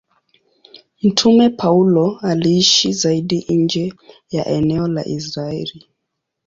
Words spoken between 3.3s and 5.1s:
nje ya eneo la